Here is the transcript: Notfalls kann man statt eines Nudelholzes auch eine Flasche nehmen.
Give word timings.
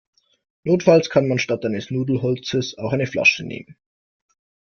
Notfalls 0.63 1.11
kann 1.11 1.27
man 1.27 1.37
statt 1.37 1.63
eines 1.63 1.91
Nudelholzes 1.91 2.75
auch 2.79 2.91
eine 2.91 3.05
Flasche 3.05 3.43
nehmen. 3.45 3.77